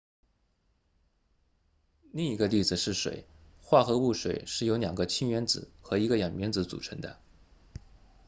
[2.11, 3.27] 另一个例子是水
[3.61, 7.19] 化合物水是由两个氢原子和一个氧原子组成的